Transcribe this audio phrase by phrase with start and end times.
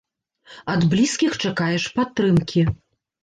[0.75, 2.65] Ад блізкіх чакаеш падтрымкі.